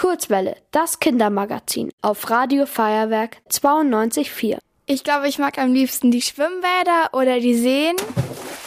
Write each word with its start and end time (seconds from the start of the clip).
Kurzwelle, 0.00 0.56
das 0.70 0.98
Kindermagazin 0.98 1.90
auf 2.00 2.30
Radio 2.30 2.64
Feuerwerk 2.64 3.36
92.4. 3.50 4.56
Ich 4.86 5.04
glaube, 5.04 5.28
ich 5.28 5.38
mag 5.38 5.58
am 5.58 5.74
liebsten 5.74 6.10
die 6.10 6.22
Schwimmbäder 6.22 7.10
oder 7.12 7.38
die 7.38 7.54
Seen, 7.54 7.96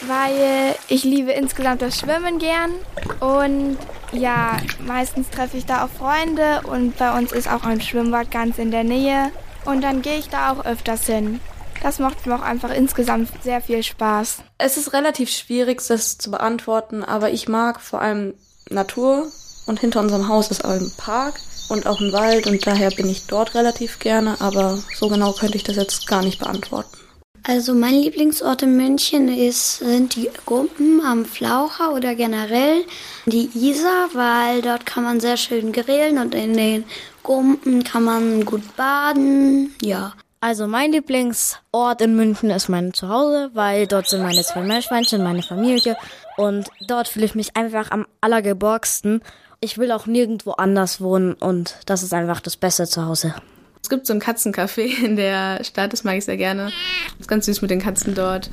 weil 0.06 0.76
ich 0.86 1.02
liebe 1.02 1.32
insgesamt 1.32 1.82
das 1.82 1.98
Schwimmen 1.98 2.38
gern. 2.38 2.70
Und 3.18 3.78
ja, 4.12 4.58
meistens 4.86 5.28
treffe 5.28 5.56
ich 5.56 5.66
da 5.66 5.84
auch 5.84 5.88
Freunde 5.88 6.60
und 6.68 6.96
bei 6.98 7.18
uns 7.18 7.32
ist 7.32 7.50
auch 7.50 7.64
ein 7.64 7.80
Schwimmbad 7.80 8.30
ganz 8.30 8.58
in 8.58 8.70
der 8.70 8.84
Nähe. 8.84 9.32
Und 9.64 9.82
dann 9.82 10.02
gehe 10.02 10.18
ich 10.18 10.28
da 10.28 10.52
auch 10.52 10.64
öfters 10.64 11.04
hin. 11.06 11.40
Das 11.82 11.98
macht 11.98 12.26
mir 12.26 12.36
auch 12.36 12.42
einfach 12.42 12.72
insgesamt 12.72 13.28
sehr 13.42 13.60
viel 13.60 13.82
Spaß. 13.82 14.44
Es 14.58 14.76
ist 14.76 14.92
relativ 14.92 15.30
schwierig, 15.30 15.84
das 15.84 16.16
zu 16.16 16.30
beantworten, 16.30 17.02
aber 17.02 17.30
ich 17.30 17.48
mag 17.48 17.80
vor 17.80 18.00
allem 18.00 18.34
Natur 18.70 19.32
und 19.66 19.80
hinter 19.80 20.00
unserem 20.00 20.28
Haus 20.28 20.50
ist 20.50 20.64
auch 20.64 20.70
ein 20.70 20.92
Park 20.96 21.40
und 21.68 21.86
auch 21.86 22.00
ein 22.00 22.12
Wald 22.12 22.46
und 22.46 22.66
daher 22.66 22.90
bin 22.90 23.08
ich 23.08 23.26
dort 23.26 23.54
relativ 23.54 23.98
gerne, 23.98 24.40
aber 24.40 24.78
so 24.94 25.08
genau 25.08 25.32
könnte 25.32 25.56
ich 25.56 25.64
das 25.64 25.76
jetzt 25.76 26.06
gar 26.06 26.22
nicht 26.22 26.38
beantworten. 26.38 26.98
Also 27.46 27.74
mein 27.74 27.94
Lieblingsort 27.94 28.62
in 28.62 28.74
München 28.74 29.28
ist, 29.28 29.80
sind 29.80 30.16
die 30.16 30.30
Gumpen 30.46 31.02
am 31.04 31.26
Flaucher 31.26 31.92
oder 31.92 32.14
generell 32.14 32.84
die 33.26 33.50
Isar, 33.54 34.08
weil 34.14 34.62
dort 34.62 34.86
kann 34.86 35.04
man 35.04 35.20
sehr 35.20 35.36
schön 35.36 35.70
grillen 35.72 36.16
und 36.16 36.34
in 36.34 36.56
den 36.56 36.84
Gumpen 37.22 37.84
kann 37.84 38.04
man 38.04 38.46
gut 38.46 38.76
baden. 38.76 39.74
Ja. 39.82 40.14
Also 40.40 40.66
mein 40.66 40.92
Lieblingsort 40.92 42.00
in 42.00 42.16
München 42.16 42.50
ist 42.50 42.68
mein 42.68 42.94
Zuhause, 42.94 43.50
weil 43.52 43.86
dort 43.86 44.08
sind 44.08 44.22
meine 44.22 44.42
zwei 44.42 44.62
Meerschweinchen, 44.62 45.22
meine 45.22 45.42
Familie 45.42 45.96
und 46.38 46.68
dort 46.86 47.08
fühle 47.08 47.26
ich 47.26 47.34
mich 47.34 47.56
einfach 47.56 47.90
am 47.90 48.06
allergeborgsten. 48.22 49.22
Ich 49.64 49.78
will 49.78 49.92
auch 49.92 50.04
nirgendwo 50.04 50.50
anders 50.50 51.00
wohnen 51.00 51.32
und 51.32 51.76
das 51.86 52.02
ist 52.02 52.12
einfach 52.12 52.42
das 52.42 52.54
beste 52.54 52.86
Zuhause. 52.86 53.34
Es 53.82 53.88
gibt 53.88 54.06
so 54.06 54.12
ein 54.12 54.20
Katzencafé 54.20 55.02
in 55.02 55.16
der 55.16 55.64
Stadt, 55.64 55.94
das 55.94 56.04
mag 56.04 56.18
ich 56.18 56.26
sehr 56.26 56.36
gerne. 56.36 56.70
ist 57.18 57.28
ganz 57.28 57.46
süß 57.46 57.62
mit 57.62 57.70
den 57.70 57.80
Katzen 57.80 58.14
dort. 58.14 58.50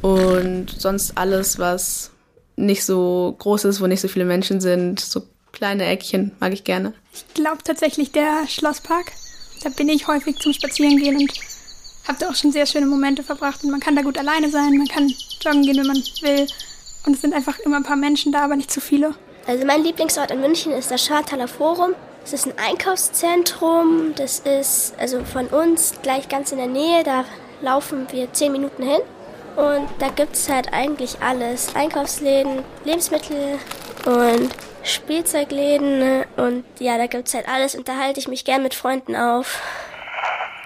Und 0.00 0.70
sonst 0.80 1.18
alles, 1.18 1.58
was 1.58 2.10
nicht 2.56 2.86
so 2.86 3.36
groß 3.38 3.66
ist, 3.66 3.82
wo 3.82 3.86
nicht 3.86 4.00
so 4.00 4.08
viele 4.08 4.24
Menschen 4.24 4.62
sind, 4.62 4.98
so 4.98 5.24
kleine 5.52 5.84
Eckchen 5.84 6.32
mag 6.40 6.54
ich 6.54 6.64
gerne. 6.64 6.94
Ich 7.12 7.34
glaube 7.34 7.58
tatsächlich 7.62 8.12
der 8.12 8.48
Schlosspark. 8.48 9.12
Da 9.62 9.68
bin 9.68 9.90
ich 9.90 10.08
häufig 10.08 10.38
zum 10.38 10.54
Spazierengehen 10.54 11.18
und 11.18 11.32
habe 12.08 12.18
da 12.18 12.30
auch 12.30 12.34
schon 12.34 12.52
sehr 12.52 12.64
schöne 12.64 12.86
Momente 12.86 13.22
verbracht. 13.22 13.62
Und 13.62 13.72
man 13.72 13.80
kann 13.80 13.94
da 13.94 14.00
gut 14.00 14.16
alleine 14.16 14.50
sein, 14.50 14.78
man 14.78 14.88
kann 14.88 15.12
joggen 15.42 15.64
gehen, 15.64 15.76
wenn 15.76 15.86
man 15.86 16.02
will. 16.22 16.46
Und 17.04 17.14
es 17.14 17.20
sind 17.20 17.34
einfach 17.34 17.58
immer 17.58 17.76
ein 17.76 17.84
paar 17.84 17.96
Menschen 17.96 18.32
da, 18.32 18.42
aber 18.42 18.56
nicht 18.56 18.70
zu 18.70 18.80
viele. 18.80 19.14
Also 19.46 19.64
mein 19.64 19.84
Lieblingsort 19.84 20.32
in 20.32 20.40
München 20.40 20.72
ist 20.72 20.90
das 20.90 21.04
Schartaler 21.04 21.46
Forum. 21.46 21.94
Das 22.22 22.32
ist 22.32 22.46
ein 22.46 22.58
Einkaufszentrum. 22.58 24.12
Das 24.16 24.40
ist 24.40 24.94
also 24.98 25.24
von 25.24 25.46
uns 25.46 25.94
gleich 26.02 26.28
ganz 26.28 26.50
in 26.50 26.58
der 26.58 26.66
Nähe. 26.66 27.04
Da 27.04 27.24
laufen 27.62 28.08
wir 28.10 28.32
zehn 28.32 28.50
Minuten 28.50 28.82
hin. 28.82 29.00
Und 29.54 29.88
da 30.00 30.08
gibt 30.08 30.34
es 30.34 30.48
halt 30.48 30.72
eigentlich 30.72 31.22
alles. 31.22 31.76
Einkaufsläden, 31.76 32.64
Lebensmittel 32.84 33.58
und 34.04 34.50
Spielzeugläden. 34.82 36.24
Und 36.36 36.64
ja, 36.80 36.98
da 36.98 37.06
gibt 37.06 37.28
es 37.28 37.34
halt 37.34 37.48
alles. 37.48 37.76
Und 37.76 37.88
da 37.88 37.96
halte 37.96 38.18
ich 38.18 38.26
mich 38.26 38.44
gern 38.44 38.64
mit 38.64 38.74
Freunden 38.74 39.14
auf. 39.14 39.62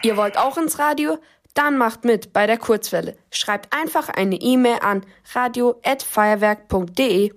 Ihr 0.02 0.16
wollt 0.16 0.38
auch 0.38 0.56
ins 0.56 0.78
Radio? 0.78 1.18
Dann 1.52 1.76
macht 1.76 2.04
mit 2.04 2.32
bei 2.32 2.46
der 2.46 2.56
Kurzwelle. 2.56 3.18
Schreibt 3.30 3.76
einfach 3.76 4.08
eine 4.08 4.36
E-Mail 4.36 4.78
an 4.80 5.04
radio@feuerwerk.de. 5.34 7.32